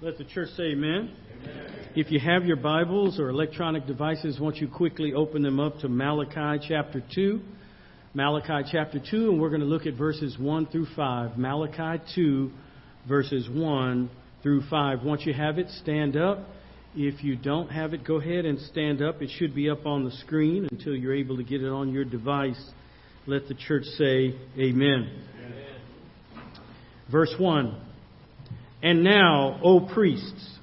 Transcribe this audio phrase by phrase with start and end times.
[0.00, 1.10] Let the church say amen.
[1.42, 1.90] amen.
[1.96, 5.88] If you have your Bibles or electronic devices, won't you quickly open them up to
[5.88, 7.40] Malachi chapter 2?
[8.14, 11.36] Malachi chapter 2, and we're going to look at verses 1 through 5.
[11.36, 12.52] Malachi 2,
[13.08, 14.08] verses 1
[14.40, 15.02] through 5.
[15.02, 16.46] Once you have it, stand up.
[16.94, 19.20] If you don't have it, go ahead and stand up.
[19.20, 22.04] It should be up on the screen until you're able to get it on your
[22.04, 22.70] device.
[23.26, 25.24] Let the church say amen.
[25.34, 26.44] amen.
[27.10, 27.87] Verse 1.
[28.82, 30.58] And now, O priests,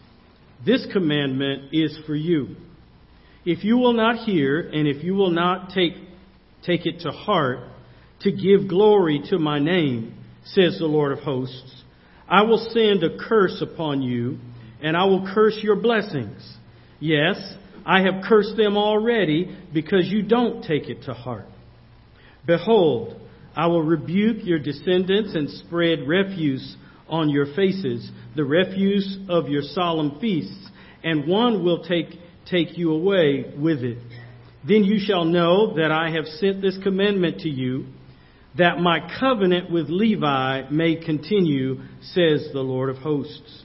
[0.66, 2.56] this commandment is for you.
[3.46, 5.94] If you will not hear, and if you will not take,
[6.64, 7.60] take it to heart,
[8.22, 11.84] to give glory to my name, says the Lord of hosts,
[12.28, 14.40] I will send a curse upon you,
[14.82, 16.42] and I will curse your blessings.
[17.00, 17.38] Yes,
[17.86, 21.46] I have cursed them already because you don't take it to heart.
[22.48, 23.20] Behold,
[23.56, 26.76] I will rebuke your descendants and spread refuse
[27.08, 30.70] on your faces, the refuse of your solemn feasts,
[31.04, 32.08] and one will take,
[32.50, 34.00] take you away with it.
[34.68, 37.86] Then you shall know that I have sent this commandment to you,
[38.58, 43.64] that my covenant with Levi may continue, says the Lord of hosts.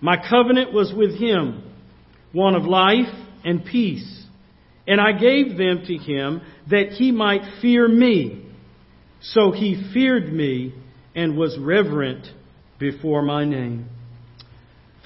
[0.00, 1.72] My covenant was with him,
[2.32, 3.12] one of life
[3.44, 4.22] and peace.
[4.86, 8.44] And I gave them to him that he might fear me.
[9.22, 10.74] So he feared me
[11.14, 12.26] and was reverent
[12.92, 13.88] before my name.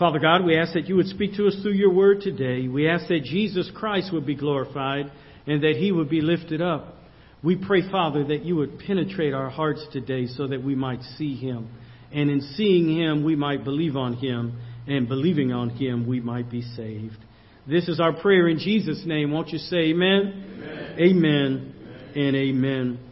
[0.01, 2.67] Father God, we ask that you would speak to us through your word today.
[2.67, 5.13] We ask that Jesus Christ would be glorified
[5.47, 6.97] and that he would be lifted up.
[7.43, 11.37] We pray, Father, that you would penetrate our hearts today so that we might see
[11.37, 11.69] him.
[12.13, 14.59] And in seeing him, we might believe on him.
[14.89, 17.19] And believing on him, we might be saved.
[17.69, 19.31] This is our prayer in Jesus' name.
[19.31, 20.97] Won't you say amen?
[20.97, 21.75] Amen, amen,
[22.17, 22.27] amen.
[22.27, 23.08] and amen.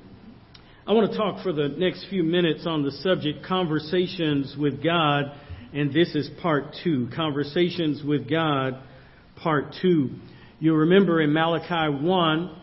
[0.88, 5.32] I want to talk for the next few minutes on the subject conversations with God,
[5.72, 7.08] and this is part two.
[7.12, 8.80] Conversations with God,
[9.34, 10.10] part two.
[10.60, 12.56] You'll remember in Malachi 1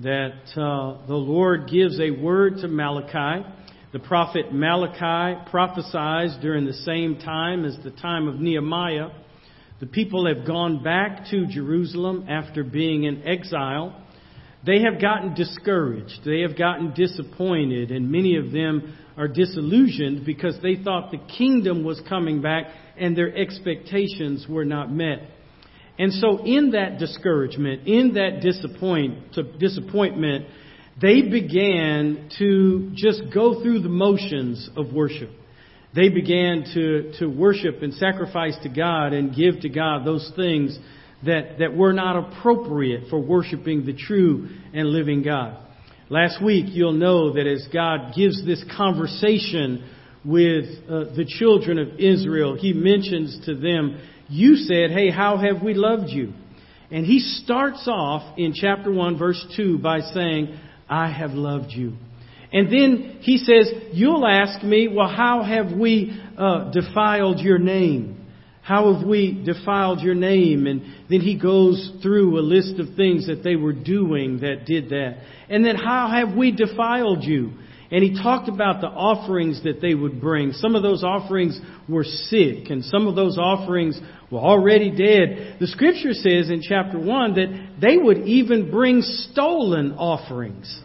[0.00, 3.46] that uh, the Lord gives a word to Malachi.
[3.92, 9.10] The prophet Malachi prophesies during the same time as the time of Nehemiah.
[9.78, 14.04] The people have gone back to Jerusalem after being in exile.
[14.64, 16.20] They have gotten discouraged.
[16.24, 21.84] They have gotten disappointed, and many of them are disillusioned because they thought the kingdom
[21.84, 25.18] was coming back and their expectations were not met.
[25.98, 30.46] And so, in that discouragement, in that disappoint, disappointment,
[31.00, 35.30] they began to just go through the motions of worship.
[35.94, 40.78] They began to, to worship and sacrifice to God and give to God those things
[41.24, 45.58] that, that were not appropriate for worshiping the true and living God.
[46.10, 49.84] Last week, you'll know that as God gives this conversation
[50.24, 55.62] with uh, the children of Israel, He mentions to them, You said, Hey, how have
[55.62, 56.32] we loved you?
[56.90, 60.58] And He starts off in chapter 1, verse 2 by saying,
[60.88, 61.94] I have loved you.
[62.52, 68.17] And then He says, You'll ask me, Well, how have we uh, defiled your name?
[68.68, 70.66] How have we defiled your name?
[70.66, 74.90] And then he goes through a list of things that they were doing that did
[74.90, 75.22] that.
[75.48, 77.52] And then how have we defiled you?
[77.90, 80.52] And he talked about the offerings that they would bring.
[80.52, 81.58] Some of those offerings
[81.88, 83.98] were sick, and some of those offerings
[84.30, 85.56] were already dead.
[85.58, 90.82] The scripture says in chapter 1 that they would even bring stolen offerings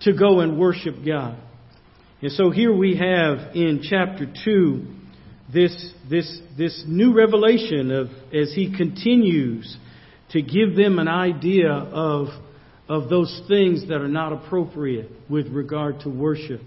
[0.00, 1.36] to go and worship God.
[2.22, 4.99] And so here we have in chapter 2
[5.52, 9.76] this, this, this new revelation of as he continues
[10.30, 12.28] to give them an idea of,
[12.88, 16.60] of those things that are not appropriate with regard to worship.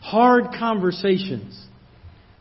[0.00, 1.66] Hard conversations.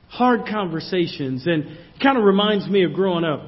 [0.10, 1.46] Hard conversations.
[1.46, 3.42] And kind of reminds me of growing up.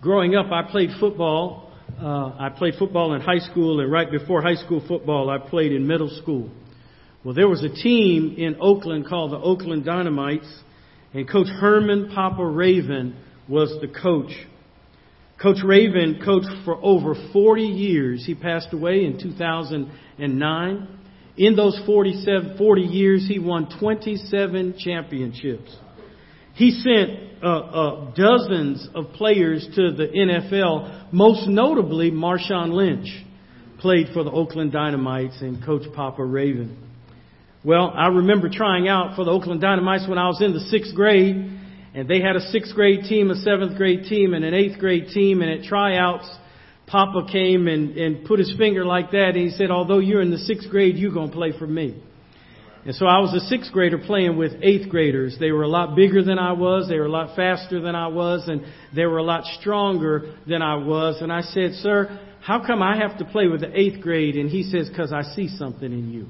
[0.00, 1.72] Growing up, I played football.
[2.00, 5.72] Uh, I played football in high school, and right before high school football, I played
[5.72, 6.50] in middle school.
[7.24, 10.46] Well, there was a team in Oakland called the Oakland Dynamites
[11.16, 13.16] and Coach Herman Papa Raven
[13.48, 14.32] was the coach.
[15.40, 18.26] Coach Raven coached for over 40 years.
[18.26, 20.88] He passed away in 2009.
[21.38, 25.74] In those 47, 40 years, he won 27 championships.
[26.54, 33.08] He sent uh, uh, dozens of players to the NFL, most notably Marshawn Lynch
[33.78, 36.85] played for the Oakland Dynamites and Coach Papa Raven.
[37.66, 40.94] Well, I remember trying out for the Oakland Dynamites when I was in the sixth
[40.94, 41.34] grade,
[41.94, 45.08] and they had a sixth grade team, a seventh grade team, and an eighth grade
[45.08, 46.30] team, and at tryouts,
[46.86, 50.30] Papa came and, and put his finger like that, and he said, although you're in
[50.30, 52.00] the sixth grade, you're going to play for me.
[52.84, 55.36] And so I was a sixth grader playing with eighth graders.
[55.40, 56.88] They were a lot bigger than I was.
[56.88, 58.46] They were a lot faster than I was.
[58.46, 58.62] And
[58.94, 61.20] they were a lot stronger than I was.
[61.20, 64.36] And I said, sir, how come I have to play with the eighth grade?
[64.36, 66.28] And he says, cause I see something in you.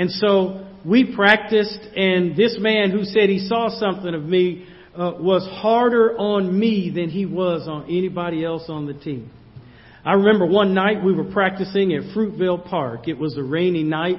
[0.00, 5.12] And so we practiced and this man who said he saw something of me uh,
[5.20, 9.30] was harder on me than he was on anybody else on the team.
[10.04, 13.08] I remember one night we were practicing at Fruitvale Park.
[13.08, 14.16] It was a rainy night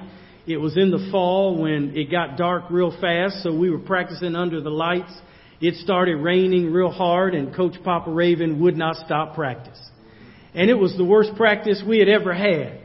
[0.48, 4.36] it was in the fall when it got dark real fast, so we were practicing
[4.36, 5.14] under the lights.
[5.60, 9.80] It started raining real hard, and Coach Papa Raven would not stop practice.
[10.56, 12.81] And it was the worst practice we had ever had.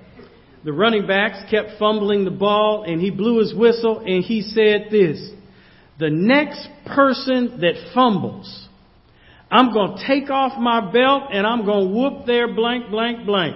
[0.66, 4.88] The running backs kept fumbling the ball, and he blew his whistle, and he said
[4.90, 5.30] this
[6.00, 8.66] The next person that fumbles,
[9.48, 13.24] I'm going to take off my belt and I'm going to whoop their blank, blank,
[13.24, 13.54] blank.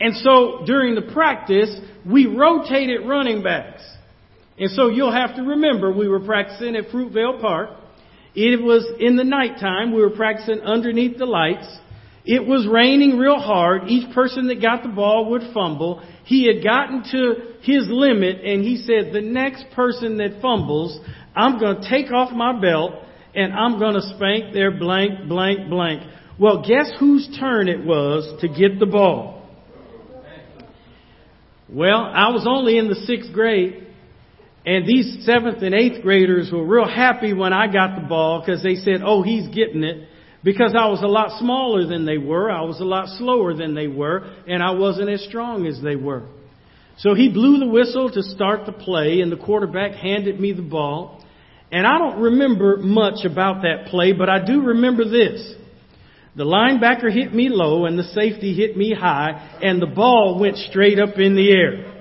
[0.00, 1.78] And so during the practice,
[2.10, 3.82] we rotated running backs.
[4.58, 7.68] And so you'll have to remember we were practicing at Fruitvale Park.
[8.34, 9.94] It was in the nighttime.
[9.94, 11.66] We were practicing underneath the lights.
[12.26, 13.82] It was raining real hard.
[13.86, 16.02] Each person that got the ball would fumble.
[16.24, 20.98] He had gotten to his limit and he said, the next person that fumbles,
[21.36, 22.94] I'm going to take off my belt
[23.36, 26.02] and I'm going to spank their blank, blank, blank.
[26.38, 29.48] Well, guess whose turn it was to get the ball?
[31.68, 33.86] Well, I was only in the sixth grade,
[34.64, 38.62] and these seventh and eighth graders were real happy when I got the ball because
[38.62, 40.08] they said, oh, he's getting it.
[40.46, 43.74] Because I was a lot smaller than they were, I was a lot slower than
[43.74, 46.22] they were, and I wasn't as strong as they were.
[46.98, 50.62] So he blew the whistle to start the play, and the quarterback handed me the
[50.62, 51.24] ball.
[51.72, 55.52] And I don't remember much about that play, but I do remember this.
[56.36, 60.58] The linebacker hit me low and the safety hit me high and the ball went
[60.58, 61.95] straight up in the air.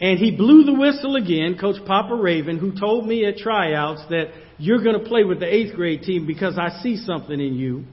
[0.00, 4.32] And he blew the whistle again, Coach Papa Raven, who told me at tryouts that
[4.58, 7.84] you're going to play with the eighth grade team because I see something in you.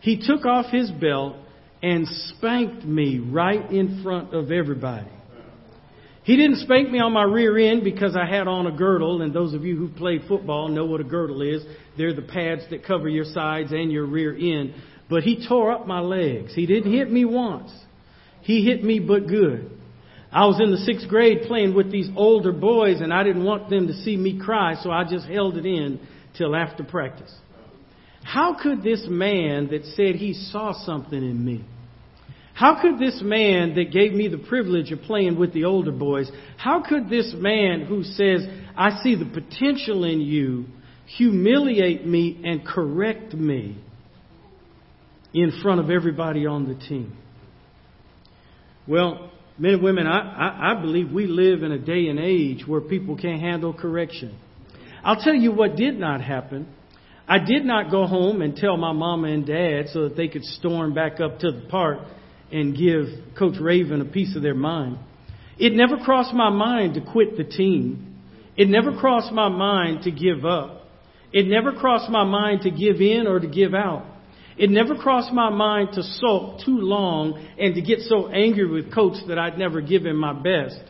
[0.00, 1.36] He took off his belt
[1.82, 5.08] and spanked me right in front of everybody.
[6.24, 9.32] He didn't spank me on my rear end because I had on a girdle, and
[9.32, 11.64] those of you who've played football know what a girdle is.
[11.96, 14.74] They're the pads that cover your sides and your rear end.
[15.08, 16.54] But he tore up my legs.
[16.54, 17.72] He didn't hit me once.
[18.42, 19.77] He hit me but good.
[20.30, 23.70] I was in the sixth grade playing with these older boys, and I didn't want
[23.70, 26.00] them to see me cry, so I just held it in
[26.36, 27.34] till after practice.
[28.24, 31.64] How could this man that said he saw something in me,
[32.52, 36.28] how could this man that gave me the privilege of playing with the older boys,
[36.56, 38.44] how could this man who says,
[38.76, 40.66] I see the potential in you,
[41.06, 43.78] humiliate me and correct me
[45.32, 47.16] in front of everybody on the team?
[48.88, 52.66] Well, men and women, I, I, I believe we live in a day and age
[52.66, 54.38] where people can't handle correction.
[55.04, 56.68] I'll tell you what did not happen.
[57.28, 60.44] I did not go home and tell my mama and dad so that they could
[60.44, 61.98] storm back up to the park
[62.50, 64.98] and give Coach Raven a piece of their mind.
[65.58, 68.20] It never crossed my mind to quit the team.
[68.56, 70.86] It never crossed my mind to give up.
[71.32, 74.06] It never crossed my mind to give in or to give out.
[74.58, 78.92] It never crossed my mind to sulk too long and to get so angry with
[78.92, 80.80] coach that I'd never give him my best.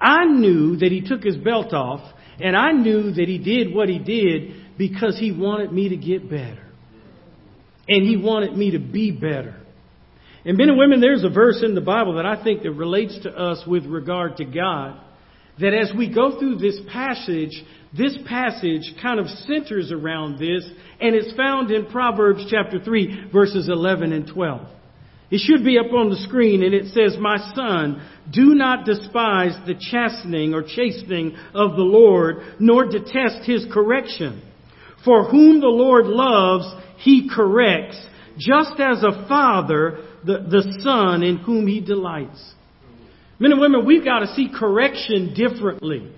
[0.00, 2.00] I knew that he took his belt off
[2.40, 6.30] and I knew that he did what he did because he wanted me to get
[6.30, 6.64] better.
[7.88, 9.56] And he wanted me to be better.
[10.44, 13.18] And men and women, there's a verse in the Bible that I think that relates
[13.24, 15.00] to us with regard to God.
[15.60, 17.64] That as we go through this passage,
[17.96, 20.68] this passage kind of centers around this,
[21.00, 24.66] and it's found in Proverbs chapter 3, verses 11 and 12.
[25.30, 29.52] It should be up on the screen, and it says, My son, do not despise
[29.66, 34.42] the chastening or chastening of the Lord, nor detest his correction.
[35.04, 36.66] For whom the Lord loves,
[36.98, 38.00] he corrects,
[38.38, 42.54] just as a father the, the Son in whom He delights.
[43.38, 46.10] Men and women, we've got to see correction differently.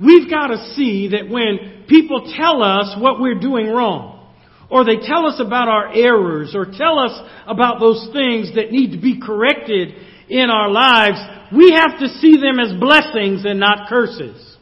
[0.00, 4.34] We've got to see that when people tell us what we're doing wrong,
[4.70, 8.92] or they tell us about our errors, or tell us about those things that need
[8.92, 9.94] to be corrected
[10.28, 11.18] in our lives,
[11.52, 14.56] we have to see them as blessings and not curses.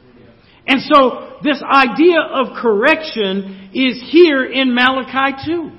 [0.67, 5.71] And so this idea of correction is here in Malachi 2.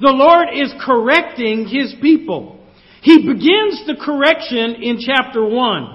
[0.00, 2.57] The Lord is correcting His people.
[3.02, 5.94] He begins the correction in chapter 1.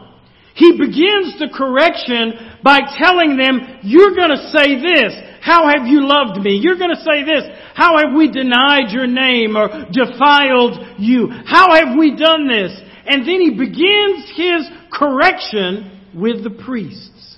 [0.56, 5.14] He begins the correction by telling them, you're gonna say this.
[5.42, 6.60] How have you loved me?
[6.62, 7.44] You're gonna say this.
[7.74, 11.28] How have we denied your name or defiled you?
[11.46, 12.72] How have we done this?
[13.06, 17.38] And then he begins his correction with the priests.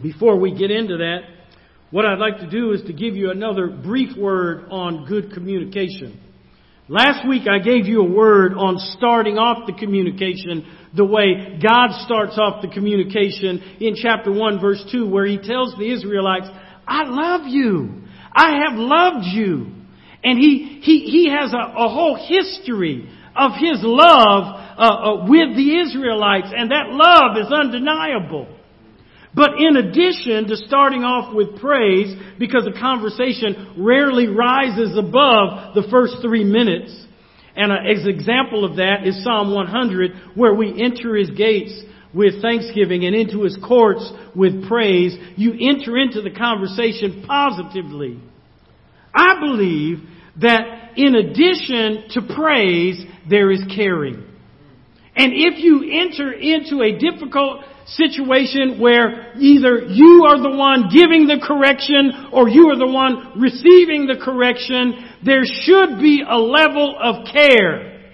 [0.00, 1.20] Before we get into that,
[1.90, 6.20] what I'd like to do is to give you another brief word on good communication.
[6.88, 10.64] Last week I gave you a word on starting off the communication
[10.94, 15.74] the way God starts off the communication in chapter 1 verse 2 where he tells
[15.76, 16.46] the Israelites,
[16.86, 18.04] I love you.
[18.32, 19.72] I have loved you.
[20.22, 25.56] And he, he, he has a, a whole history of his love uh, uh, with
[25.56, 28.55] the Israelites and that love is undeniable.
[29.36, 35.86] But in addition to starting off with praise, because a conversation rarely rises above the
[35.90, 37.04] first three minutes,
[37.54, 43.04] and an example of that is Psalm 100, where we enter his gates with thanksgiving
[43.04, 45.14] and into his courts with praise.
[45.36, 48.18] You enter into the conversation positively.
[49.14, 49.98] I believe
[50.40, 54.24] that in addition to praise, there is caring.
[55.14, 61.26] And if you enter into a difficult situation where either you are the one giving
[61.26, 66.98] the correction or you are the one receiving the correction, there should be a level
[67.00, 68.12] of care.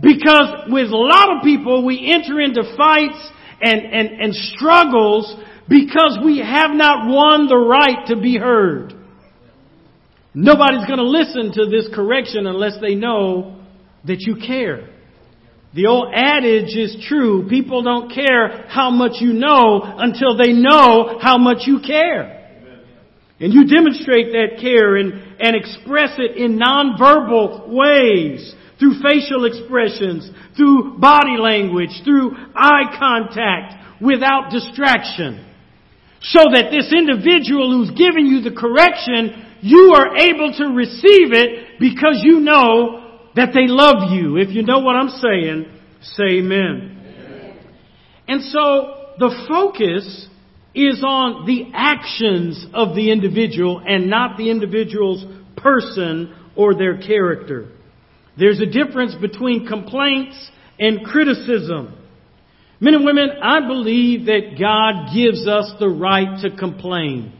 [0.00, 3.30] Because with a lot of people, we enter into fights
[3.60, 5.34] and, and, and struggles
[5.68, 8.92] because we have not won the right to be heard.
[10.34, 13.60] Nobody's going to listen to this correction unless they know
[14.04, 14.93] that you care.
[15.74, 17.48] The old adage is true.
[17.48, 22.30] People don't care how much you know until they know how much you care.
[23.40, 30.30] And you demonstrate that care and, and express it in nonverbal ways, through facial expressions,
[30.56, 35.44] through body language, through eye contact, without distraction.
[36.20, 41.80] So that this individual who's giving you the correction, you are able to receive it
[41.80, 43.03] because you know
[43.36, 44.36] that they love you.
[44.36, 45.66] If you know what I'm saying,
[46.02, 47.02] say amen.
[47.06, 47.58] amen.
[48.28, 50.28] And so the focus
[50.74, 55.24] is on the actions of the individual and not the individual's
[55.56, 57.70] person or their character.
[58.38, 61.96] There's a difference between complaints and criticism.
[62.80, 67.32] Men and women, I believe that God gives us the right to complain.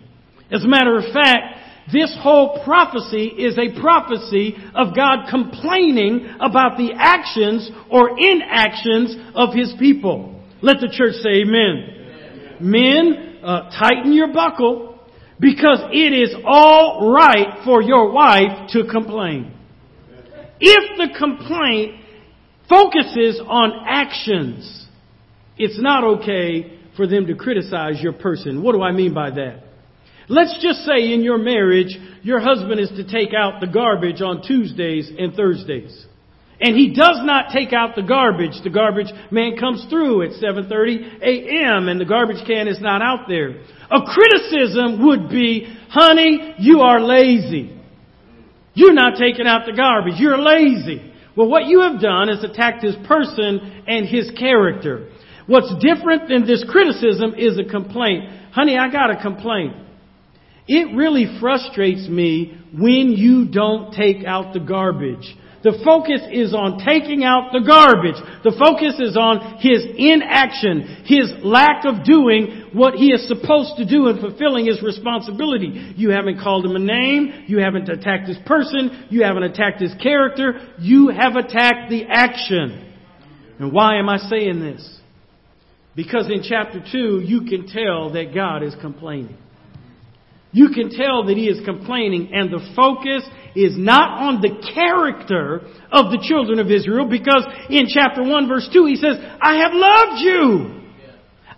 [0.50, 1.58] As a matter of fact,
[1.92, 9.54] this whole prophecy is a prophecy of God complaining about the actions or inactions of
[9.54, 10.42] His people.
[10.62, 12.56] Let the church say amen.
[12.60, 12.70] amen.
[12.70, 14.98] Men, uh, tighten your buckle
[15.38, 19.52] because it is all right for your wife to complain.
[20.60, 22.00] If the complaint
[22.68, 24.86] focuses on actions,
[25.58, 28.62] it's not okay for them to criticize your person.
[28.62, 29.63] What do I mean by that?
[30.28, 34.42] Let's just say in your marriage, your husband is to take out the garbage on
[34.42, 36.06] Tuesdays and Thursdays.
[36.60, 38.62] And he does not take out the garbage.
[38.62, 41.88] The garbage man comes through at 7:30 a.m.
[41.88, 43.56] and the garbage can is not out there.
[43.90, 47.70] A criticism would be, "Honey, you are lazy.
[48.72, 50.18] You're not taking out the garbage.
[50.18, 51.02] You're lazy."
[51.36, 55.08] Well, what you have done is attacked his person and his character.
[55.46, 58.30] What's different than this criticism is a complaint.
[58.52, 59.74] Honey, I got a complaint.
[60.66, 65.36] It really frustrates me when you don't take out the garbage.
[65.62, 68.20] The focus is on taking out the garbage.
[68.44, 73.88] The focus is on his inaction, his lack of doing what he is supposed to
[73.88, 75.94] do and fulfilling his responsibility.
[75.96, 77.44] You haven't called him a name.
[77.46, 79.08] You haven't attacked his person.
[79.08, 80.74] You haven't attacked his character.
[80.80, 82.92] You have attacked the action.
[83.58, 85.00] And why am I saying this?
[85.96, 89.38] Because in chapter 2, you can tell that God is complaining
[90.54, 95.66] you can tell that he is complaining and the focus is not on the character
[95.90, 99.74] of the children of Israel because in chapter 1 verse 2 he says, I have
[99.74, 100.80] loved you.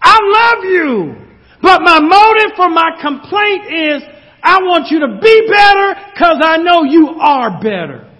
[0.01, 1.15] I love you.
[1.61, 4.03] But my motive for my complaint is
[4.43, 8.11] I want you to be better because I know you are better.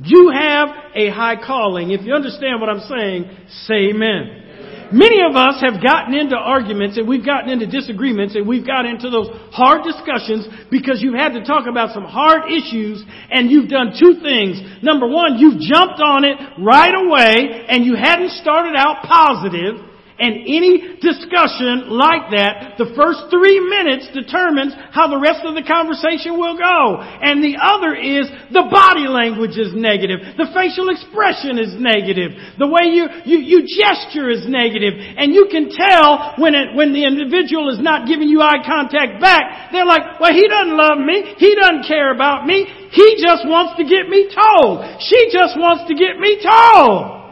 [0.00, 1.90] You have a high calling.
[1.90, 3.30] If you understand what I'm saying,
[3.64, 4.43] say amen.
[4.92, 8.84] Many of us have gotten into arguments and we've gotten into disagreements and we've got
[8.84, 13.68] into those hard discussions because you've had to talk about some hard issues and you've
[13.68, 14.60] done two things.
[14.82, 20.46] Number one, you've jumped on it right away and you hadn't started out positive and
[20.46, 26.38] any discussion like that, the first three minutes determines how the rest of the conversation
[26.38, 27.02] will go.
[27.02, 30.38] And the other is the body language is negative.
[30.38, 32.30] The facial expression is negative.
[32.62, 34.94] The way you, you, you gesture is negative.
[34.94, 39.18] And you can tell when it, when the individual is not giving you eye contact
[39.18, 41.34] back, they're like, well, he doesn't love me.
[41.42, 42.70] He doesn't care about me.
[42.94, 44.86] He just wants to get me told.
[45.02, 47.23] She just wants to get me told.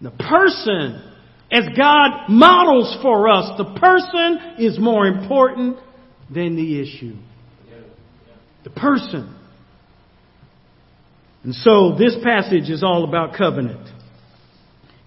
[0.00, 1.02] The person,
[1.50, 5.78] as God models for us, the person is more important
[6.32, 7.16] than the issue.
[8.64, 9.34] The person.
[11.44, 13.88] And so this passage is all about covenant.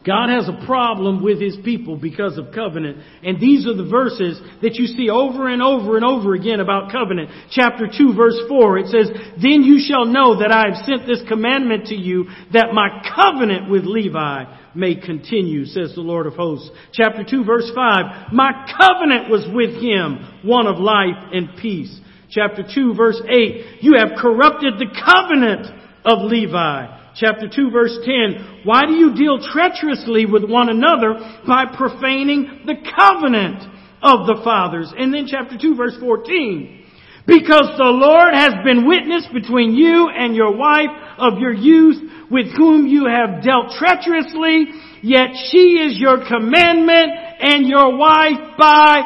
[0.05, 2.99] God has a problem with His people because of covenant.
[3.21, 6.91] And these are the verses that you see over and over and over again about
[6.91, 7.29] covenant.
[7.51, 9.09] Chapter 2 verse 4, it says,
[9.41, 13.69] Then you shall know that I have sent this commandment to you that my covenant
[13.69, 16.69] with Levi may continue, says the Lord of hosts.
[16.93, 21.99] Chapter 2 verse 5, My covenant was with him, one of life and peace.
[22.31, 25.67] Chapter 2 verse 8, You have corrupted the covenant
[26.05, 31.13] of Levi chapter 2 verse 10, why do you deal treacherously with one another
[31.45, 33.63] by profaning the covenant
[34.01, 34.93] of the fathers?
[34.97, 36.85] And then chapter 2 verse 14,
[37.27, 41.97] because the Lord has been witness between you and your wife of your youth
[42.31, 44.67] with whom you have dealt treacherously,
[45.03, 49.01] yet she is your commandment and your wife by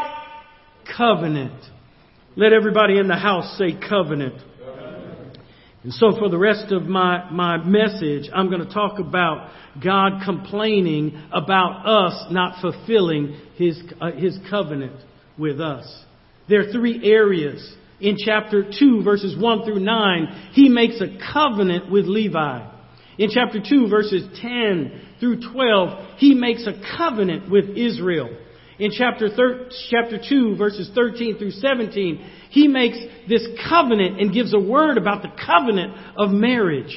[0.95, 1.59] covenant.
[2.35, 4.41] Let everybody in the house say covenant.
[5.83, 9.51] And so for the rest of my, my message, I'm going to talk about
[9.83, 14.95] God complaining about us not fulfilling His, uh, His covenant
[15.37, 16.03] with us.
[16.47, 17.75] There are three areas.
[17.99, 22.69] In chapter 2 verses 1 through 9, He makes a covenant with Levi.
[23.17, 28.29] In chapter 2 verses 10 through 12, He makes a covenant with Israel.
[28.83, 32.97] In chapter, thir- chapter 2 verses 13 through 17, he makes
[33.29, 36.93] this covenant and gives a word about the covenant of marriage.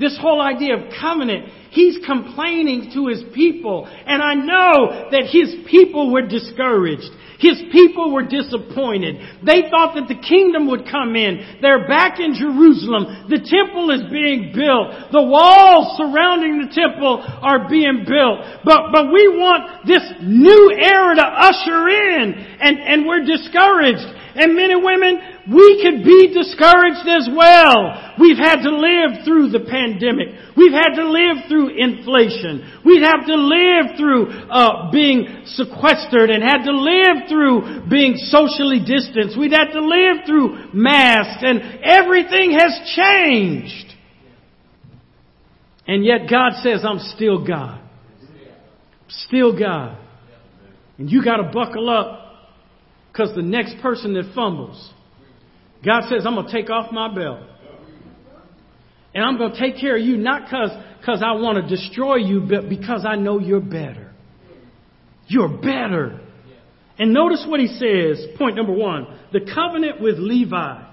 [0.00, 3.86] This whole idea of covenant, he's complaining to his people.
[3.86, 7.10] And I know that his people were discouraged.
[7.40, 9.16] His people were disappointed.
[9.44, 11.60] They thought that the kingdom would come in.
[11.60, 13.28] They're back in Jerusalem.
[13.32, 15.12] The temple is being built.
[15.12, 18.40] The walls surrounding the temple are being built.
[18.64, 22.40] But, but we want this new era to usher in.
[22.60, 24.04] And, and we're discouraged.
[24.40, 25.20] And men and women,
[25.52, 28.16] we could be discouraged as well.
[28.18, 30.56] We've had to live through the pandemic.
[30.56, 32.80] We've had to live through inflation.
[32.82, 38.80] We've had to live through uh, being sequestered and had to live through being socially
[38.80, 39.36] distanced.
[39.38, 43.92] We've had to live through masks and everything has changed.
[45.86, 47.82] And yet God says, I'm still God.
[49.08, 49.98] Still God.
[50.96, 52.19] And you gotta buckle up
[53.10, 54.92] because the next person that fumbles,
[55.84, 57.40] God says, I'm going to take off my belt.
[59.14, 62.46] And I'm going to take care of you, not because I want to destroy you,
[62.48, 64.12] but because I know you're better.
[65.26, 66.20] You're better.
[66.98, 70.84] And notice what he says, point number one, the covenant with Levi.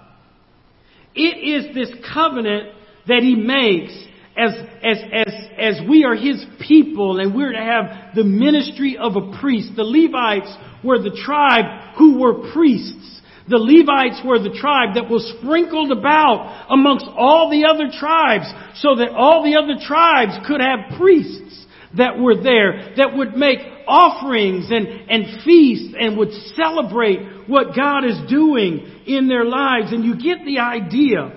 [1.14, 2.74] It is this covenant
[3.08, 3.94] that he makes
[4.38, 9.16] as, as, as, as we are his people and we're to have the ministry of
[9.16, 9.72] a priest.
[9.76, 13.22] The Levites were the tribe who were priests.
[13.50, 18.46] The Levites were the tribe that was sprinkled about amongst all the other tribes
[18.76, 23.60] so that all the other tribes could have priests that were there that would make
[23.88, 29.94] offerings and, and feasts and would celebrate what God is doing in their lives.
[29.94, 31.32] And you get the idea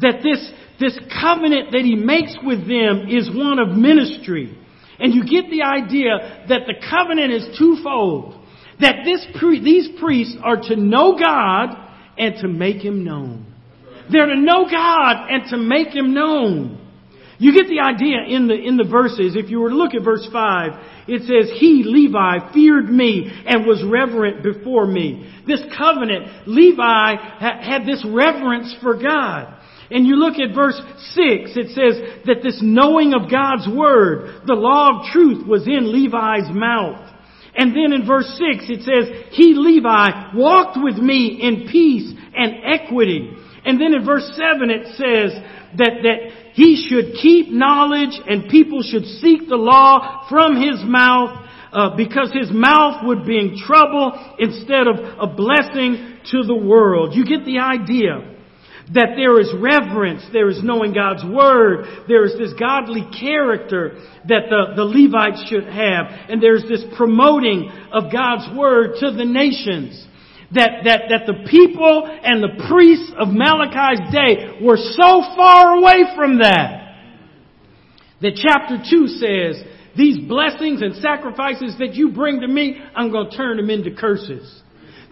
[0.00, 4.56] that this, this covenant that he makes with them is one of ministry.
[4.98, 8.34] And you get the idea that the covenant is twofold.
[8.80, 9.26] That this,
[9.62, 11.76] these priests are to know God
[12.18, 13.54] and to make Him known.
[14.10, 16.82] They're to know God and to make Him known.
[17.38, 19.36] You get the idea in the, in the verses.
[19.36, 20.70] If you were to look at verse 5,
[21.08, 25.30] it says, He, Levi, feared me and was reverent before me.
[25.46, 29.55] This covenant, Levi had this reverence for God.
[29.90, 30.80] And you look at verse
[31.14, 35.92] 6, it says that this knowing of God's Word, the law of truth was in
[35.92, 37.12] Levi's mouth.
[37.56, 42.54] And then in verse 6 it says, He, Levi, walked with me in peace and
[42.64, 43.30] equity.
[43.64, 45.32] And then in verse 7 it says
[45.78, 51.46] that, that he should keep knowledge and people should seek the law from his mouth
[51.72, 57.14] uh, because his mouth would bring trouble instead of a blessing to the world.
[57.14, 58.35] You get the idea
[58.94, 64.46] that there is reverence, there is knowing God's Word, there is this godly character that
[64.48, 70.06] the, the Levites should have, and there's this promoting of God's Word to the nations.
[70.54, 76.04] That, that, that the people and the priests of Malachi's day were so far away
[76.14, 76.86] from that.
[78.22, 79.64] That chapter 2 says,
[79.96, 83.90] these blessings and sacrifices that you bring to me, I'm going to turn them into
[83.90, 84.62] curses.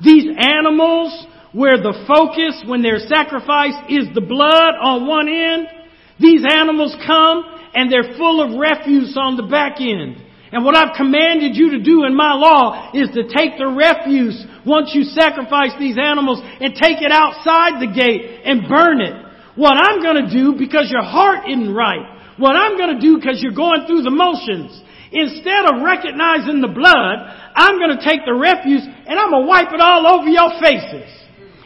[0.04, 5.70] These animals where the focus when they're sacrificed is the blood on one end,
[6.18, 10.18] these animals come and they're full of refuse on the back end.
[10.50, 14.38] And what I've commanded you to do in my law is to take the refuse
[14.66, 19.14] once you sacrifice these animals and take it outside the gate and burn it.
[19.54, 22.34] What I'm going to do because your heart isn't right.
[22.38, 24.74] What I'm going to do because you're going through the motions.
[25.14, 27.16] Instead of recognizing the blood,
[27.54, 30.50] I'm going to take the refuse and I'm going to wipe it all over your
[30.58, 31.23] faces.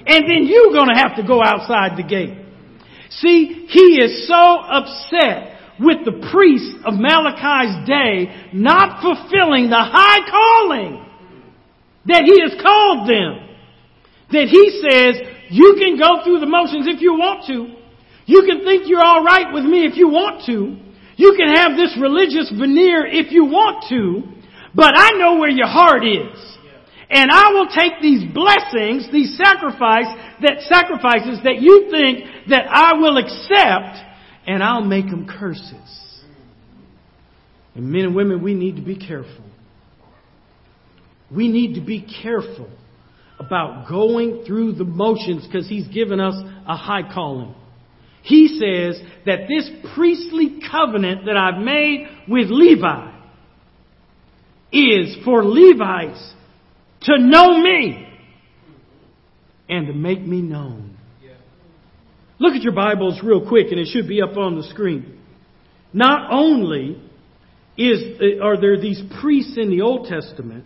[0.08, 2.32] And then you're going to have to go outside the gate.
[3.10, 10.24] See, he is so upset with the priests of Malachi's day not fulfilling the high
[10.28, 11.04] calling
[12.06, 13.46] that he has called them.
[14.32, 17.76] That he says, you can go through the motions if you want to.
[18.26, 20.76] You can think you're alright with me if you want to.
[21.16, 24.24] You can have this religious veneer if you want to.
[24.74, 26.57] But I know where your heart is.
[27.10, 30.06] And I will take these blessings, these sacrifice,
[30.42, 33.96] that sacrifices that you think that I will accept,
[34.46, 36.22] and I'll make them curses.
[37.74, 39.44] And men and women, we need to be careful.
[41.34, 42.68] We need to be careful
[43.38, 46.34] about going through the motions because he's given us
[46.66, 47.54] a high calling.
[48.22, 53.12] He says that this priestly covenant that I've made with Levi
[54.72, 56.34] is for Levites
[57.02, 58.06] to know me
[59.68, 60.96] and to make me known.
[62.40, 65.18] Look at your Bibles real quick and it should be up on the screen.
[65.92, 67.02] Not only
[67.76, 70.64] is, are there these priests in the Old Testament,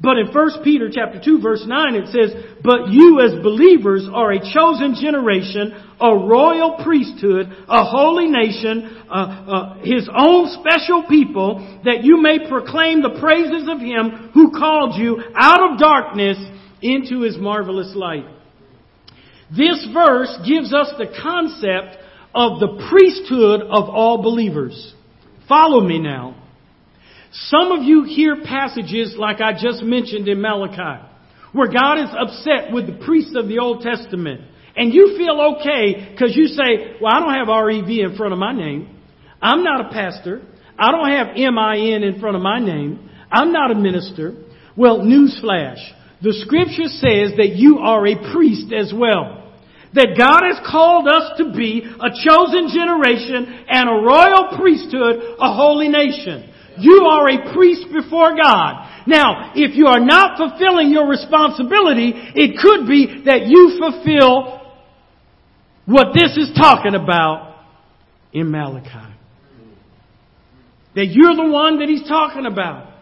[0.00, 2.32] but in 1 Peter chapter 2 verse 9 it says,
[2.64, 9.14] But you as believers are a chosen generation, a royal priesthood, a holy nation, uh,
[9.14, 14.98] uh, his own special people, that you may proclaim the praises of him who called
[14.98, 16.38] you out of darkness
[16.80, 18.24] into his marvelous light.
[19.50, 21.98] This verse gives us the concept
[22.34, 24.94] of the priesthood of all believers.
[25.46, 26.36] Follow me now.
[27.32, 31.06] Some of you hear passages like I just mentioned in Malachi,
[31.52, 34.40] where God is upset with the priests of the Old Testament.
[34.76, 38.38] And you feel okay because you say, well, I don't have REV in front of
[38.38, 38.98] my name.
[39.42, 40.42] I'm not a pastor.
[40.78, 43.10] I don't have MIN in front of my name.
[43.30, 44.34] I'm not a minister.
[44.76, 45.78] Well, newsflash.
[46.22, 49.52] The scripture says that you are a priest as well.
[49.94, 55.52] That God has called us to be a chosen generation and a royal priesthood, a
[55.52, 56.49] holy nation.
[56.80, 59.04] You are a priest before God.
[59.06, 64.60] Now, if you are not fulfilling your responsibility, it could be that you fulfill
[65.86, 67.56] what this is talking about
[68.32, 69.14] in Malachi.
[70.94, 72.92] That you're the one that he's talking about.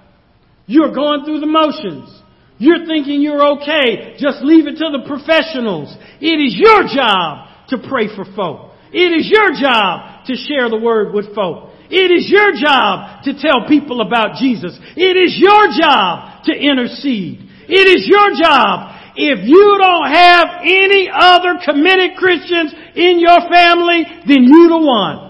[0.67, 2.23] You're going through the motions.
[2.59, 4.17] You're thinking you're okay.
[4.19, 5.95] Just leave it to the professionals.
[6.21, 8.73] It is your job to pray for folk.
[8.93, 11.67] It is your job to share the word with folk.
[11.90, 14.79] It is your job to tell people about Jesus.
[14.96, 17.40] It is your job to intercede.
[17.68, 18.96] It is your job.
[19.16, 25.29] If you don't have any other committed Christians in your family, then you the one.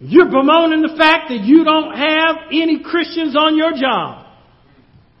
[0.00, 4.26] You're bemoaning the fact that you don't have any Christians on your job.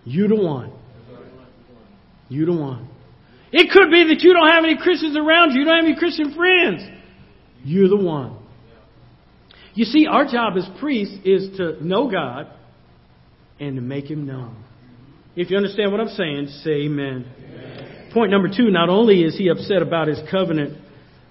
[0.04, 0.72] You the one.
[2.28, 2.88] You the one.
[3.50, 5.60] It could be that you don't have any Christians around you.
[5.60, 6.97] You don't have any Christian friends.
[7.64, 8.38] You're the one.
[9.74, 12.48] You see, our job as priests is to know God
[13.60, 14.56] and to make Him known.
[15.36, 17.24] If you understand what I'm saying, say amen.
[17.38, 18.10] amen.
[18.12, 20.78] Point number two, not only is he upset about his covenant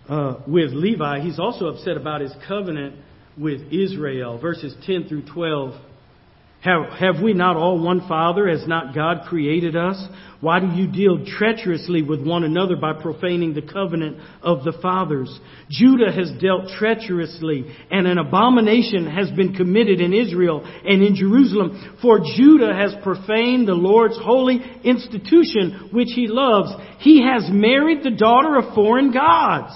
[0.07, 2.95] uh, with Levi, he's also upset about his covenant
[3.37, 4.39] with Israel.
[4.39, 5.73] Verses 10 through 12
[6.61, 8.47] have, have we not all one Father?
[8.47, 10.03] Has not God created us?
[10.39, 15.39] Why do you deal treacherously with one another by profaning the covenant of the fathers?
[15.69, 21.97] Judah has dealt treacherously, and an abomination has been committed in Israel and in Jerusalem.
[22.01, 26.71] For Judah has profaned the Lord's holy institution, which he loves.
[26.99, 29.73] He has married the daughter of foreign gods.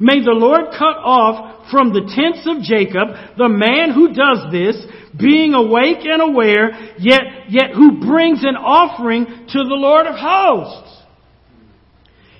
[0.00, 4.76] May the Lord cut off from the tents of Jacob the man who does this,
[5.16, 11.02] being awake and aware, yet, yet who brings an offering to the Lord of hosts.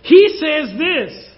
[0.03, 1.31] He says this,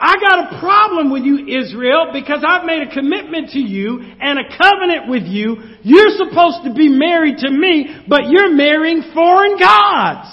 [0.00, 4.38] I got a problem with you, Israel, because I've made a commitment to you and
[4.38, 5.56] a covenant with you.
[5.82, 10.28] You're supposed to be married to me, but you're marrying foreign gods.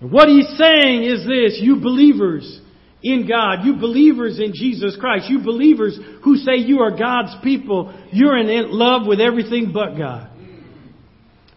[0.00, 2.60] What he's saying is this, you believers,
[3.02, 7.94] in God, you believers in Jesus Christ, you believers who say you are God's people,
[8.12, 10.28] you're in love with everything but God.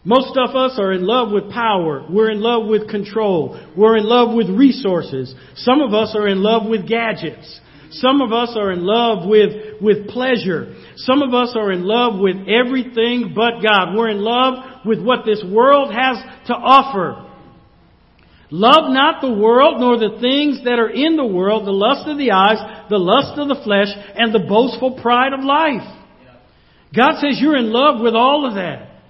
[0.06, 2.06] Most of us are in love with power.
[2.10, 3.58] We're in love with control.
[3.78, 5.34] We're in love with resources.
[5.56, 7.62] Some of us are in love with gadgets.
[7.92, 10.76] Some of us are in love with, with pleasure.
[10.98, 13.96] Some of us are in love with everything but God.
[13.96, 17.23] We're in love with what this world has to offer.
[18.54, 22.20] Love not the world nor the things that are in the world, the lust of
[22.20, 25.82] the eyes, the lust of the flesh, and the boastful pride of life.
[26.96, 29.02] God says you're in love with all of that.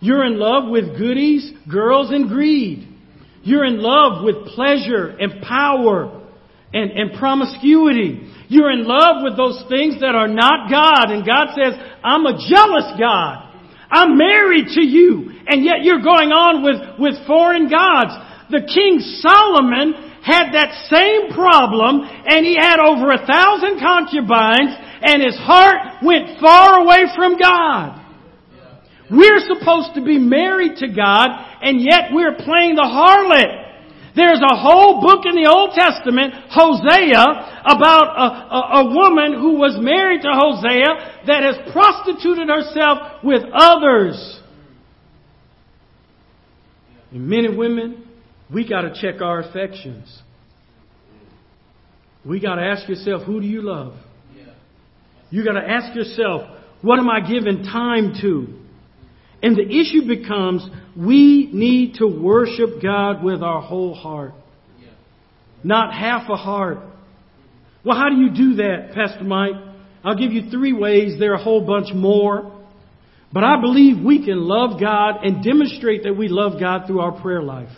[0.00, 2.86] You're in love with goodies, girls, and greed.
[3.42, 6.28] You're in love with pleasure and power
[6.74, 8.30] and, and promiscuity.
[8.48, 11.08] You're in love with those things that are not God.
[11.08, 11.72] And God says,
[12.04, 13.48] I'm a jealous God.
[13.90, 15.40] I'm married to you.
[15.46, 18.27] And yet you're going on with, with foreign gods.
[18.50, 25.22] The King Solomon had that same problem and he had over a thousand concubines and
[25.22, 28.04] his heart went far away from God.
[29.10, 31.28] We're supposed to be married to God,
[31.62, 33.68] and yet we're playing the harlot.
[34.14, 39.56] There's a whole book in the Old Testament, Hosea, about a, a, a, woman who
[39.56, 44.40] was married to Hosea that has prostituted herself with others.
[47.12, 48.07] And men and women,
[48.52, 50.22] we got to check our affections.
[52.24, 53.94] We got to ask yourself, who do you love?
[55.30, 56.42] You got to ask yourself,
[56.82, 58.58] what am I giving time to?
[59.42, 64.32] And the issue becomes we need to worship God with our whole heart,
[65.62, 66.78] not half a heart.
[67.84, 69.54] Well, how do you do that, Pastor Mike?
[70.02, 71.18] I'll give you three ways.
[71.18, 72.52] There are a whole bunch more.
[73.32, 77.20] But I believe we can love God and demonstrate that we love God through our
[77.20, 77.68] prayer life.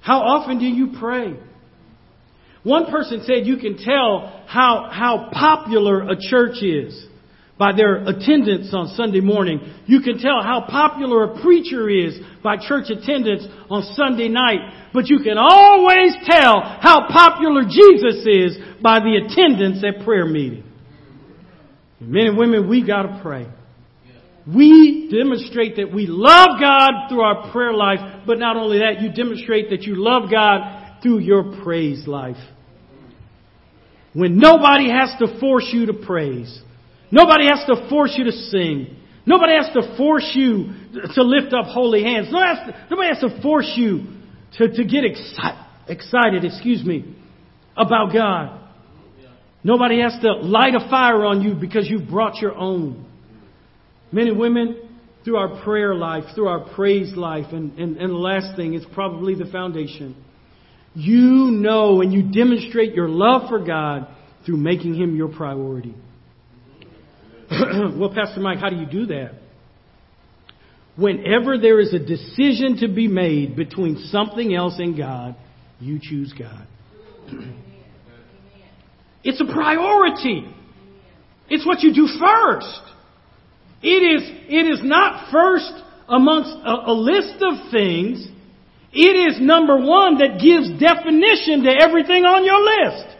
[0.00, 1.34] How often do you pray?
[2.62, 7.06] One person said you can tell how, how popular a church is
[7.58, 9.60] by their attendance on Sunday morning.
[9.86, 14.88] You can tell how popular a preacher is by church attendance on Sunday night.
[14.92, 20.64] But you can always tell how popular Jesus is by the attendance at prayer meeting.
[22.00, 23.46] Men and women, we gotta pray.
[24.54, 29.12] We demonstrate that we love God through our prayer life, but not only that, you
[29.12, 32.36] demonstrate that you love God through your praise life.
[34.12, 36.60] When nobody has to force you to praise,
[37.10, 38.96] Nobody has to force you to sing.
[39.26, 40.72] Nobody has to force you
[41.14, 42.28] to lift up holy hands.
[42.30, 44.06] Nobody has to, nobody has to force you
[44.58, 47.16] to, to get exci- excited, excuse me,
[47.76, 48.58] about God.
[49.62, 53.06] Nobody has to light a fire on you because you brought your own.
[54.12, 54.90] Men and women,
[55.24, 58.84] through our prayer life, through our praise life, and, and, and the last thing is
[58.94, 60.16] probably the foundation.
[60.94, 64.08] You know and you demonstrate your love for God
[64.44, 65.94] through making Him your priority.
[67.50, 69.32] well, Pastor Mike, how do you do that?
[70.96, 75.36] Whenever there is a decision to be made between something else and God,
[75.78, 76.66] you choose God.
[79.24, 80.52] it's a priority.
[81.48, 82.80] It's what you do first.
[83.82, 85.72] It is, it is not first
[86.08, 88.26] amongst a, a list of things.
[88.92, 93.16] It is number one that gives definition to everything on your list.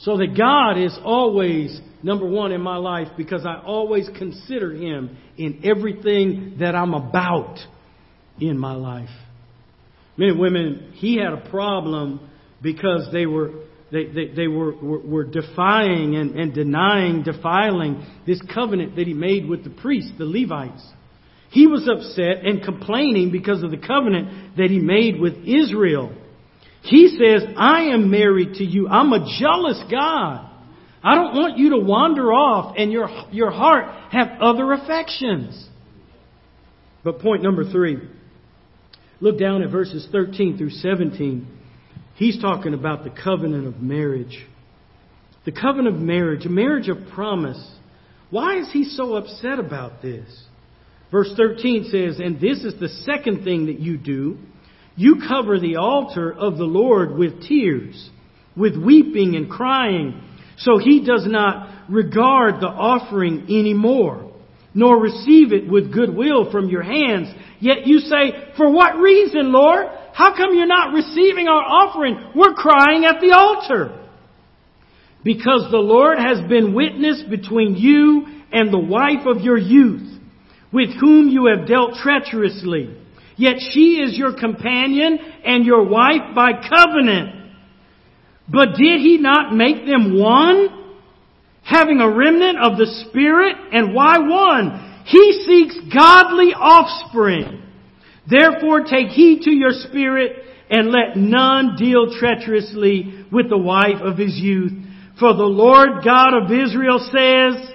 [0.00, 5.16] So that God is always number one in my life because I always consider Him
[5.36, 7.58] in everything that I'm about
[8.38, 9.10] in my life.
[10.16, 12.28] Men and women, He had a problem
[12.62, 18.40] because they were they, they, they were, were, were, defying and, and denying, defiling this
[18.54, 20.84] covenant that he made with the priests, the Levites.
[21.50, 26.14] He was upset and complaining because of the covenant that he made with Israel.
[26.82, 28.88] He says, I am married to you.
[28.88, 30.48] I'm a jealous God.
[31.02, 35.68] I don't want you to wander off and your, your heart have other affections.
[37.02, 37.98] But point number three.
[39.20, 41.59] Look down at verses 13 through 17.
[42.20, 44.46] He's talking about the covenant of marriage.
[45.46, 47.66] The covenant of marriage, a marriage of promise.
[48.28, 50.28] Why is he so upset about this?
[51.10, 54.36] Verse 13 says, And this is the second thing that you do.
[54.96, 58.10] You cover the altar of the Lord with tears,
[58.54, 60.22] with weeping and crying.
[60.58, 64.30] So he does not regard the offering anymore,
[64.74, 67.34] nor receive it with goodwill from your hands.
[67.60, 69.86] Yet you say, For what reason, Lord?
[70.20, 72.32] How come you're not receiving our offering?
[72.36, 74.06] We're crying at the altar.
[75.24, 80.20] Because the Lord has been witness between you and the wife of your youth,
[80.70, 82.94] with whom you have dealt treacherously.
[83.38, 87.54] Yet she is your companion and your wife by covenant.
[88.46, 90.98] But did he not make them one?
[91.62, 95.02] Having a remnant of the Spirit, and why one?
[95.06, 97.69] He seeks godly offspring.
[98.30, 104.16] Therefore take heed to your spirit and let none deal treacherously with the wife of
[104.16, 104.72] his youth.
[105.18, 107.70] For the Lord God of Israel says,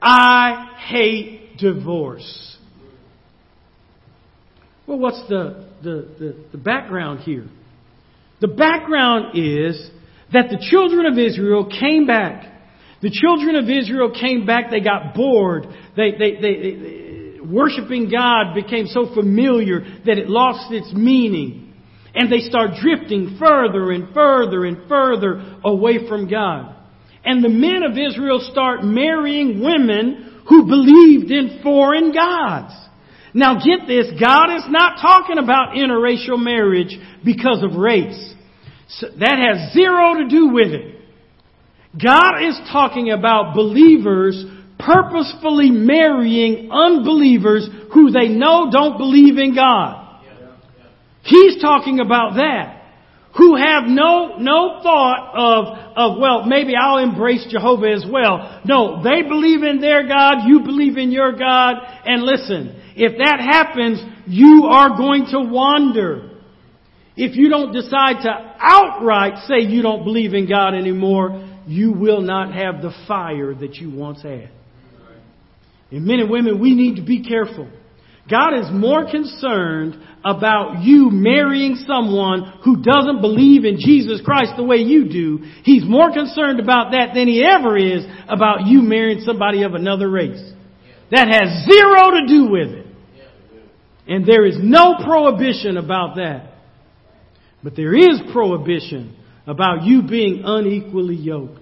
[0.00, 2.56] I hate divorce.
[4.86, 7.48] Well, what's the, the, the, the background here?
[8.40, 9.90] The background is
[10.32, 12.48] that the children of Israel came back.
[13.00, 14.70] The children of Israel came back.
[14.70, 15.66] They got bored.
[15.96, 17.11] They, they, they, they,
[17.50, 21.74] worshiping God became so familiar that it lost its meaning.
[22.14, 26.76] And they start drifting further and further and further away from God.
[27.24, 32.74] And the men of Israel start marrying women who believed in foreign gods.
[33.32, 38.34] Now get this, God is not talking about interracial marriage because of race.
[38.88, 41.00] So that has zero to do with it.
[41.92, 44.44] God is talking about believers
[44.84, 50.20] purposefully marrying unbelievers who they know don't believe in God.
[51.22, 52.80] He's talking about that.
[53.38, 58.60] Who have no, no thought of, of, well, maybe I'll embrace Jehovah as well.
[58.66, 63.40] No, they believe in their God, you believe in your God, and listen, if that
[63.40, 66.30] happens, you are going to wander.
[67.16, 72.20] If you don't decide to outright say you don't believe in God anymore, you will
[72.20, 74.50] not have the fire that you once had.
[75.92, 77.68] And men and women, we need to be careful.
[78.30, 84.64] God is more concerned about you marrying someone who doesn't believe in Jesus Christ the
[84.64, 85.38] way you do.
[85.64, 90.08] He's more concerned about that than he ever is about you marrying somebody of another
[90.08, 90.42] race.
[91.10, 92.86] That has zero to do with it.
[94.06, 96.54] And there is no prohibition about that.
[97.62, 101.61] But there is prohibition about you being unequally yoked.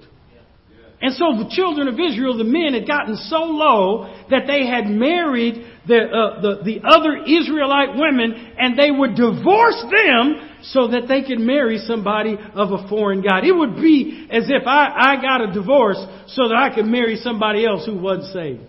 [1.03, 4.85] And so the children of Israel, the men, had gotten so low that they had
[4.87, 11.09] married the, uh, the, the other Israelite women and they would divorce them so that
[11.09, 13.47] they could marry somebody of a foreign God.
[13.47, 17.17] It would be as if I, I got a divorce so that I could marry
[17.17, 18.61] somebody else who wasn't saved.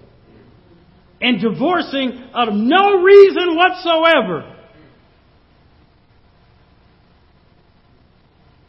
[1.20, 4.58] And divorcing of no reason whatsoever.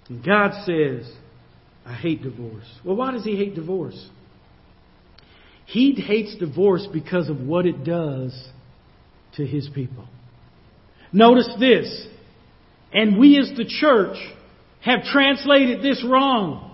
[0.08, 1.21] And God says,
[1.84, 2.66] I hate divorce.
[2.84, 4.08] Well, why does he hate divorce?
[5.66, 8.48] He hates divorce because of what it does
[9.36, 10.06] to his people.
[11.12, 12.06] Notice this.
[12.92, 14.16] And we as the church
[14.82, 16.68] have translated this wrong.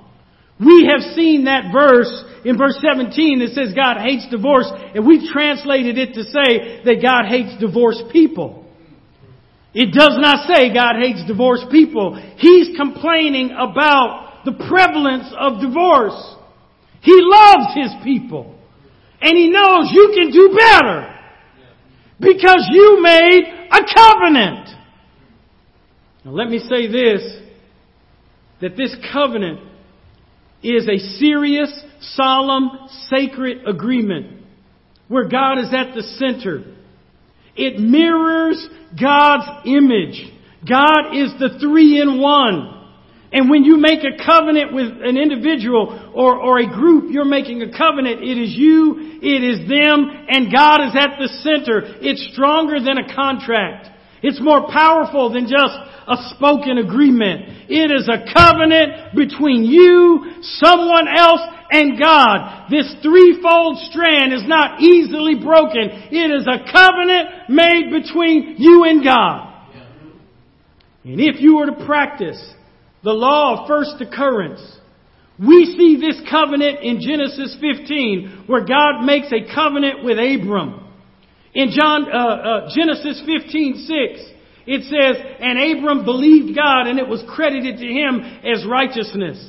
[0.59, 2.11] We have seen that verse
[2.44, 6.99] in verse 17 that says God hates divorce, and we've translated it to say that
[7.01, 8.66] God hates divorced people.
[9.73, 12.16] It does not say God hates divorced people.
[12.38, 16.37] He's complaining about the prevalence of divorce.
[17.02, 18.58] He loves His people.
[19.20, 21.14] And He knows you can do better.
[22.20, 24.68] Because you made a covenant.
[26.24, 27.40] Now let me say this,
[28.61, 29.61] that this covenant
[30.62, 32.70] is a serious, solemn,
[33.08, 34.42] sacred agreement
[35.08, 36.74] where God is at the center.
[37.54, 38.66] It mirrors
[39.00, 40.32] God's image.
[40.68, 42.77] God is the three in one.
[43.30, 47.60] And when you make a covenant with an individual or, or a group, you're making
[47.60, 48.22] a covenant.
[48.22, 52.00] It is you, it is them, and God is at the center.
[52.00, 53.88] It's stronger than a contract.
[54.22, 55.76] It's more powerful than just
[56.08, 57.68] a spoken agreement.
[57.68, 62.70] It is a covenant between you, someone else, and God.
[62.70, 66.08] This threefold strand is not easily broken.
[66.10, 69.44] It is a covenant made between you and God.
[71.04, 72.54] And if you were to practice
[73.09, 74.61] the law of first occurrence.
[75.40, 80.85] We see this covenant in Genesis 15 where God makes a covenant with Abram.
[81.55, 84.21] In John, uh, uh, Genesis 15, 6,
[84.66, 89.40] it says, and Abram believed God and it was credited to him as righteousness.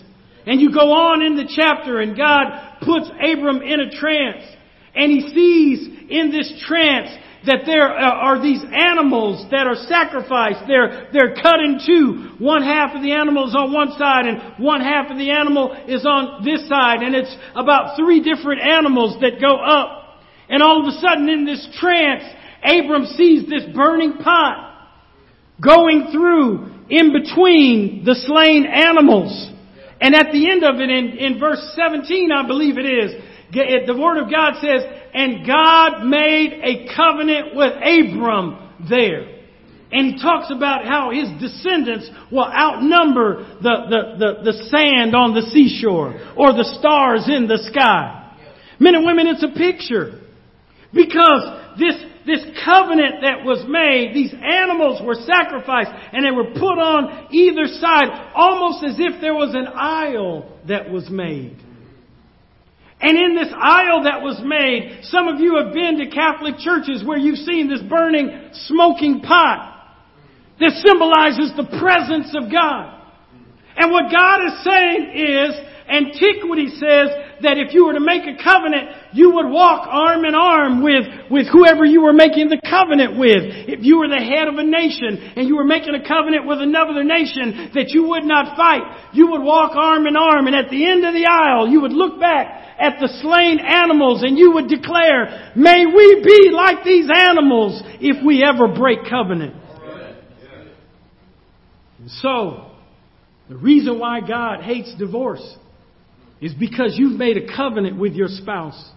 [0.46, 4.46] And you go on in the chapter and God puts Abram in a trance
[4.96, 7.12] and he sees in this trance
[7.46, 10.68] that there uh, are these animals that are sacrificed.
[10.68, 12.36] They're, they're cut in two.
[12.44, 15.72] One half of the animal is on one side and one half of the animal
[15.88, 17.00] is on this side.
[17.00, 20.20] And it's about three different animals that go up.
[20.50, 22.24] And all of a sudden in this trance,
[22.64, 24.70] Abram sees this burning pot
[25.64, 29.32] going through in between the slain animals.
[30.02, 33.12] And at the end of it, in, in verse 17, I believe it is,
[33.52, 34.84] the Word of God says,
[35.14, 39.40] and God made a covenant with Abram there.
[39.92, 45.34] And he talks about how his descendants will outnumber the, the, the, the sand on
[45.34, 48.38] the seashore or the stars in the sky.
[48.80, 50.22] Men and women, it's a picture.
[50.94, 51.96] Because this,
[52.26, 57.66] this covenant that was made, these animals were sacrificed and they were put on either
[57.66, 61.58] side almost as if there was an aisle that was made.
[63.02, 67.04] And in this aisle that was made, some of you have been to Catholic churches
[67.04, 69.96] where you've seen this burning, smoking pot
[70.60, 73.00] that symbolizes the presence of God.
[73.78, 75.52] And what God is saying is,
[75.88, 77.08] antiquity says
[77.42, 81.06] that if you were to make a covenant, you would walk arm in arm with,
[81.32, 83.68] with whoever you were making the covenant with.
[83.68, 86.60] If you were the head of a nation and you were making a covenant with
[86.60, 90.70] another nation that you would not fight, you would walk arm in arm and at
[90.70, 94.52] the end of the aisle, you would look back at the slain animals and you
[94.54, 99.56] would declare, may we be like these animals if we ever break covenant.
[102.00, 102.72] And So,
[103.50, 105.58] the reason why God hates divorce
[106.42, 108.92] is because you've made a covenant with your spouse.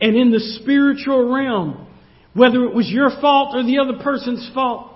[0.00, 1.86] And in the spiritual realm,
[2.34, 4.90] whether it was your fault or the other person's fault,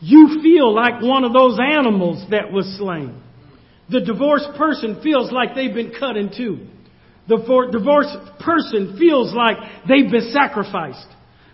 [0.00, 3.22] you feel like one of those animals that was slain.
[3.90, 6.66] The divorced person feels like they've been cut in two.
[7.28, 7.38] The
[7.70, 9.56] divorced person feels like
[9.88, 11.06] they've been sacrificed.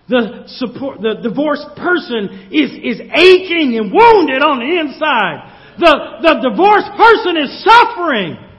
[0.08, 5.46] The support, the divorced person is, is aching and wounded on the inside.
[5.78, 5.94] The,
[6.26, 8.49] the divorced person is suffering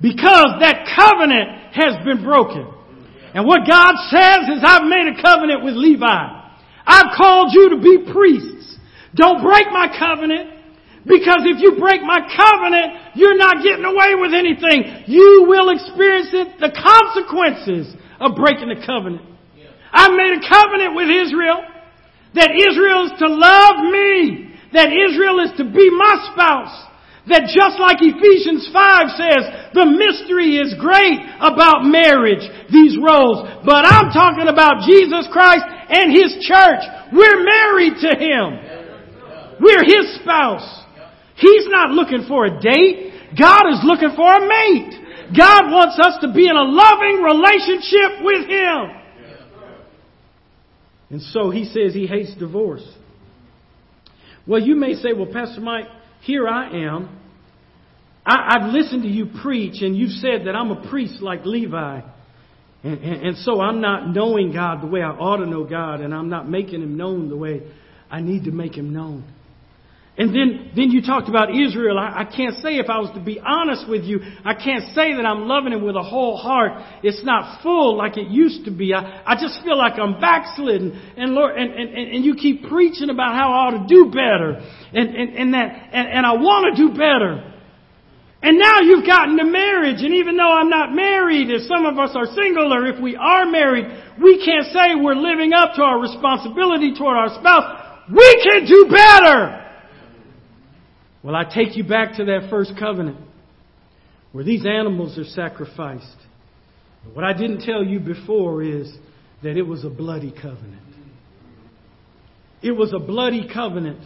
[0.00, 2.66] because that covenant has been broken.
[3.34, 6.06] And what God says is, I've made a covenant with Levi.
[6.86, 8.78] I've called you to be priests.
[9.14, 10.52] Don't break my covenant.
[11.04, 15.06] Because if you break my covenant, you're not getting away with anything.
[15.06, 19.22] You will experience it, the consequences of breaking the covenant.
[19.92, 21.62] I've made a covenant with Israel
[22.34, 26.76] that Israel is to love me that Israel is to be my spouse.
[27.26, 29.42] That just like Ephesians 5 says,
[29.74, 33.42] the mystery is great about marriage, these roles.
[33.66, 36.86] But I'm talking about Jesus Christ and His church.
[37.10, 39.58] We're married to Him.
[39.58, 40.86] We're His spouse.
[41.34, 43.34] He's not looking for a date.
[43.34, 44.94] God is looking for a mate.
[45.34, 49.02] God wants us to be in a loving relationship with Him.
[51.10, 52.86] And so He says He hates divorce.
[54.46, 55.86] Well, you may say, well, Pastor Mike,
[56.26, 57.20] here I am.
[58.26, 62.00] I, have listened to you preach, and you've said that I'm a priest like Levi.
[62.82, 66.00] And, and, and so I'm not knowing God the way I ought to know God,
[66.00, 67.62] and I'm not making Him known the way
[68.10, 69.32] I need to make Him known.
[70.18, 71.98] And then, then you talked about Israel.
[71.98, 75.12] I, I, can't say if I was to be honest with you, I can't say
[75.12, 76.72] that I'm loving him with a whole heart.
[77.02, 78.94] It's not full like it used to be.
[78.94, 80.96] I, I just feel like I'm backslidden.
[81.18, 84.56] And Lord, and, and, and you keep preaching about how I ought to do better.
[84.96, 87.52] And, and, and that, and, and I want to do better.
[88.40, 91.98] And now you've gotten to marriage, and even though I'm not married, if some of
[91.98, 93.84] us are single, or if we are married,
[94.22, 98.06] we can't say we're living up to our responsibility toward our spouse.
[98.08, 99.65] We can do better!
[101.26, 103.18] Well, I take you back to that first covenant
[104.30, 106.16] where these animals are sacrificed.
[107.14, 108.94] What I didn't tell you before is
[109.42, 110.86] that it was a bloody covenant.
[112.62, 114.02] It was a bloody covenant.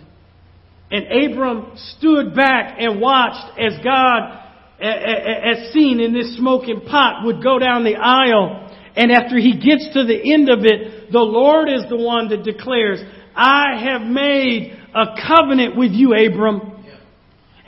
[0.91, 4.43] And Abram stood back and watched as God,
[4.81, 8.67] as seen in this smoking pot, would go down the aisle.
[8.97, 12.45] And after he gets to the end of it, the Lord is the one that
[12.45, 12.99] declares,
[13.37, 16.79] I have made a covenant with you, Abram.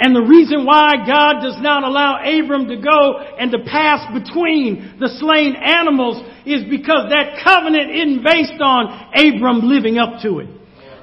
[0.02, 4.98] And the reason why God does not allow Abram to go and to pass between
[4.98, 10.50] the slain animals is because that covenant isn't based on Abram living up to it.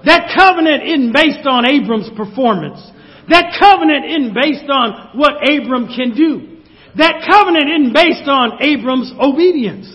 [0.04, 2.84] That covenant isn't based on Abram's performance.
[3.32, 6.60] That covenant isn't based on what Abram can do.
[7.00, 9.88] That covenant isn't based on Abram's obedience.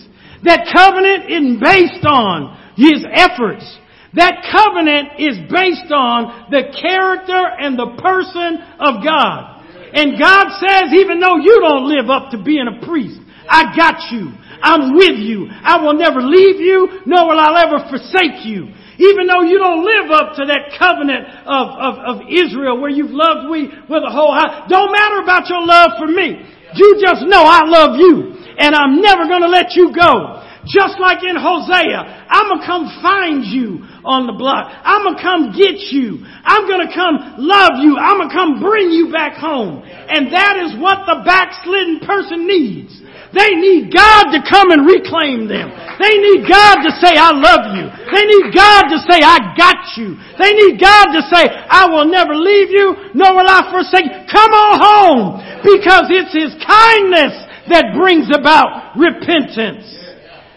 [0.49, 3.69] That covenant isn't based on his efforts.
[4.15, 9.55] That covenant is based on the character and the person of God.
[9.91, 14.11] And God says, even though you don't live up to being a priest, I got
[14.11, 14.31] you.
[14.59, 15.47] I'm with you.
[15.51, 18.71] I will never leave you, nor will I ever forsake you.
[18.97, 23.11] Even though you don't live up to that covenant of, of, of Israel where you've
[23.11, 24.71] loved me with a whole heart.
[24.71, 26.39] Don't matter about your love for me.
[26.75, 28.35] You just know I love you.
[28.57, 30.39] And I'm never gonna let you go.
[30.65, 34.73] Just like in Hosea, I'm gonna come find you on the block.
[34.81, 36.25] I'm gonna come get you.
[36.41, 37.97] I'm gonna come love you.
[38.01, 39.85] I'm gonna come bring you back home.
[39.85, 43.05] And that is what the backslidden person needs.
[43.35, 45.67] They need God to come and reclaim them.
[45.99, 47.85] They need God to say, I love you.
[48.07, 50.15] They need God to say, I got you.
[50.39, 54.23] They need God to say, I will never leave you, nor will I forsake you.
[54.31, 55.25] Come on home.
[55.67, 57.35] Because it's His kindness
[57.67, 60.04] that brings about repentance.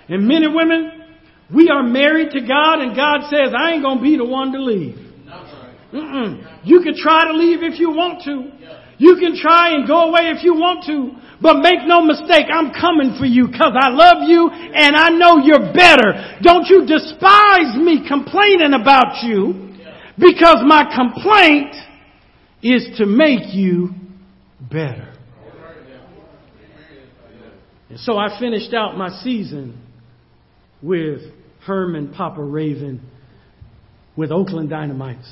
[0.09, 0.93] And men and women,
[1.53, 4.61] We are married to God and God says, I ain't gonna be the one to
[4.61, 4.99] leave.
[5.93, 6.45] Mm-mm.
[6.65, 8.53] You can try to leave if you want to.
[8.99, 11.13] You can try and go away if you want to.
[11.41, 15.39] But make no mistake, I'm coming for you because I love you and I know
[15.39, 16.37] you're better.
[16.43, 19.73] Don't you despise me complaining about you
[20.19, 21.75] because my complaint
[22.61, 23.91] is to make you
[24.61, 25.15] better.
[27.89, 29.88] And so I finished out my season
[30.83, 31.21] with
[31.65, 33.01] Herman Papa Raven
[34.17, 35.29] with Oakland Dynamites.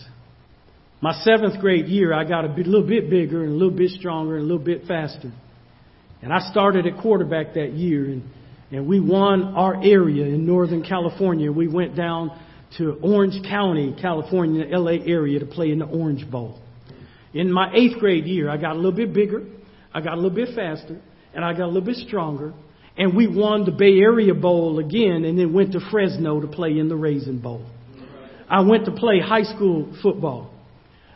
[1.00, 3.90] My seventh grade year, I got a bit, little bit bigger and a little bit
[3.90, 5.32] stronger and a little bit faster.
[6.22, 8.22] And I started at quarterback that year, and,
[8.72, 11.52] and we won our area in Northern California.
[11.52, 12.30] We went down
[12.78, 16.60] to Orange County, California, LA area to play in the Orange Bowl.
[17.34, 19.44] In my eighth grade year, I got a little bit bigger,
[19.92, 21.00] I got a little bit faster,
[21.34, 22.54] and I got a little bit stronger.
[22.98, 26.78] And we won the Bay Area Bowl again and then went to Fresno to play
[26.78, 27.66] in the Raisin Bowl.
[28.48, 30.52] I went to play high school football.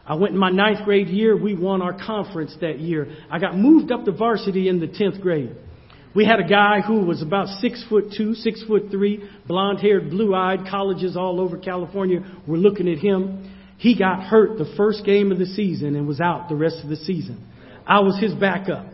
[0.04, 1.36] I went in my ninth grade year.
[1.36, 3.08] We won our conference that year.
[3.30, 5.54] I got moved up to varsity in the tenth grade.
[6.14, 10.10] We had a guy who was about six foot two, six foot three, blonde haired,
[10.10, 13.54] blue eyed, colleges all over California were looking at him.
[13.78, 16.90] He got hurt the first game of the season and was out the rest of
[16.90, 17.46] the season.
[17.86, 18.86] I was his backup.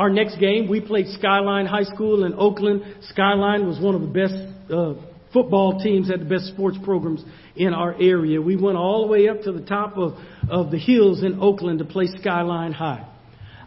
[0.00, 2.82] Our next game, we played Skyline High School in Oakland.
[3.10, 4.32] Skyline was one of the best
[4.72, 4.94] uh,
[5.30, 7.22] football teams, had the best sports programs
[7.54, 8.40] in our area.
[8.40, 10.14] We went all the way up to the top of,
[10.48, 13.06] of the hills in Oakland to play Skyline High.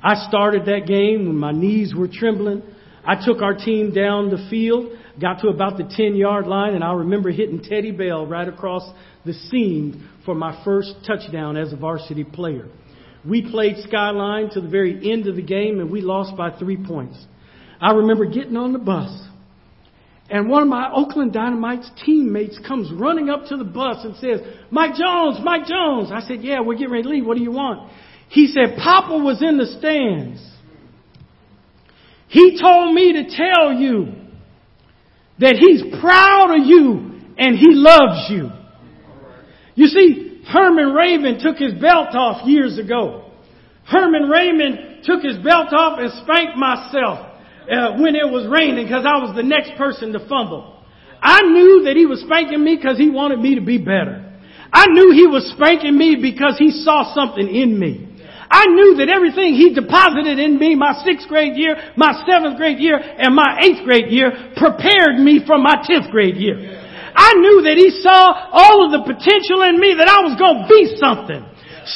[0.02, 2.64] I started that game when my knees were trembling.
[3.06, 6.84] I took our team down the field, got to about the 10 yard line, and
[6.84, 8.92] I remember hitting Teddy Bell right across
[9.24, 12.70] the seam for my first touchdown as a varsity player.
[13.28, 16.78] We played Skyline to the very end of the game and we lost by three
[16.78, 17.18] points.
[17.80, 19.28] I remember getting on the bus
[20.30, 24.40] and one of my Oakland Dynamites teammates comes running up to the bus and says,
[24.72, 26.12] Mike Jones, Mike Jones.
[26.12, 27.26] I said, yeah, we're getting ready to leave.
[27.26, 27.92] What do you want?
[28.30, 30.44] He said, Papa was in the stands.
[32.30, 34.14] He told me to tell you
[35.40, 38.50] that he's proud of you and he loves you.
[39.76, 43.32] You see, Herman Raven took his belt off years ago.
[43.86, 47.34] Herman Raven took his belt off and spanked myself
[47.70, 50.84] uh, when it was raining because I was the next person to fumble.
[51.22, 54.20] I knew that he was spanking me because he wanted me to be better.
[54.72, 58.10] I knew he was spanking me because he saw something in me.
[58.50, 62.78] I knew that everything he deposited in me my sixth grade year, my seventh grade
[62.78, 66.83] year, and my eighth grade year prepared me for my tenth grade year.
[67.16, 70.66] I knew that he saw all of the potential in me that I was going
[70.66, 71.42] to be something.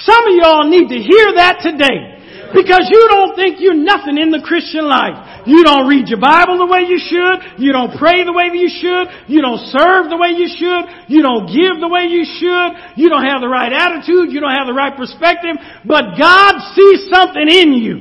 [0.05, 2.17] Some of y'all need to hear that today
[2.53, 5.47] because you don't think you're nothing in the Christian life.
[5.47, 7.59] You don't read your Bible the way you should.
[7.59, 9.07] You don't pray the way you should.
[9.31, 10.83] You don't serve the way you should.
[11.07, 12.99] You don't give the way you should.
[12.99, 14.31] You don't have the right attitude.
[14.31, 15.55] You don't have the right perspective.
[15.87, 17.95] But God sees something in you.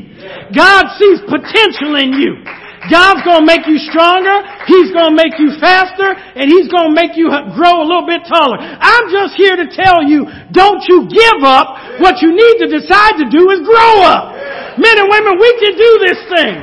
[0.50, 2.65] God sees potential in you.
[2.90, 4.44] God's gonna make you stronger.
[4.68, 6.12] He's gonna make you faster.
[6.12, 8.60] And He's gonna make you grow a little bit taller.
[8.60, 12.00] I'm just here to tell you, don't you give up.
[12.00, 14.36] What you need to decide to do is grow up.
[14.78, 16.56] Men and women, we can do this thing.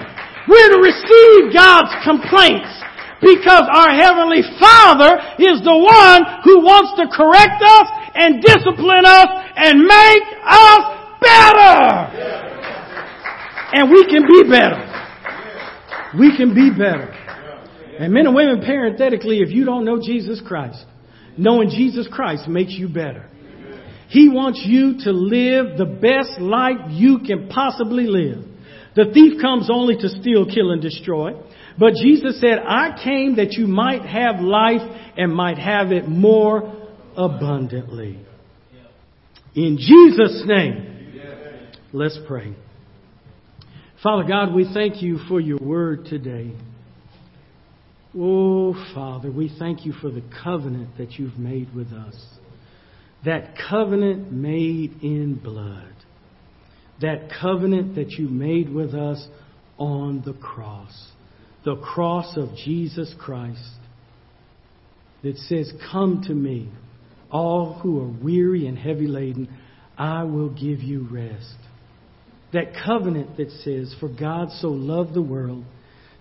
[0.47, 2.69] We're to receive God's complaints
[3.23, 9.29] because our Heavenly Father is the one who wants to correct us and discipline us
[9.55, 10.83] and make us
[11.23, 11.81] better.
[13.73, 14.92] And we can be better.
[16.17, 17.11] We can be better.
[17.99, 20.83] And men and women, parenthetically, if you don't know Jesus Christ,
[21.37, 23.29] knowing Jesus Christ makes you better.
[24.09, 28.45] He wants you to live the best life you can possibly live.
[28.95, 31.33] The thief comes only to steal, kill, and destroy.
[31.79, 34.81] But Jesus said, I came that you might have life
[35.17, 38.19] and might have it more abundantly.
[39.55, 41.19] In Jesus' name,
[41.91, 42.55] let's pray.
[44.03, 46.53] Father God, we thank you for your word today.
[48.15, 52.15] Oh, Father, we thank you for the covenant that you've made with us.
[53.25, 55.93] That covenant made in blood
[57.03, 59.27] that covenant that you made with us
[59.77, 61.11] on the cross.
[61.65, 63.59] The cross of Jesus Christ
[65.23, 66.69] that says, Come to me,
[67.31, 69.49] all who are weary and heavy laden,
[69.97, 71.57] I will give you rest.
[72.53, 75.65] That covenant that says, For God so loved the world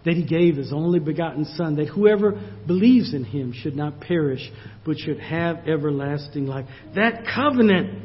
[0.05, 4.51] that he gave his only begotten Son, that whoever believes in him should not perish,
[4.85, 6.67] but should have everlasting life.
[6.97, 8.03] That covenant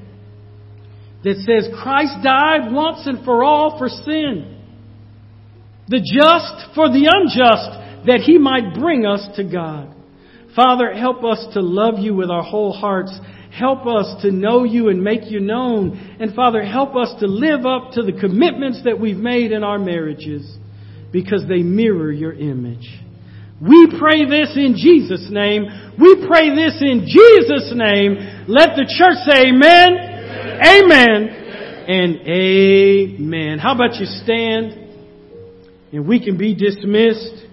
[1.23, 4.61] that says Christ died once and for all for sin,
[5.87, 9.95] the just for the unjust, that he might bring us to God.
[10.55, 13.17] Father, help us to love you with our whole hearts.
[13.57, 16.17] Help us to know you and make you known.
[16.19, 19.79] And Father, help us to live up to the commitments that we've made in our
[19.79, 20.57] marriages
[21.11, 22.87] because they mirror your image.
[23.59, 25.65] We pray this in Jesus' name.
[25.99, 28.45] We pray this in Jesus' name.
[28.47, 29.97] Let the church say amen,
[30.61, 31.37] amen, amen
[31.87, 33.59] and amen.
[33.59, 34.87] How about you stand
[35.91, 37.46] and we can be dismissed.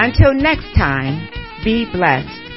[0.00, 1.28] Until next time,
[1.62, 2.49] be blessed.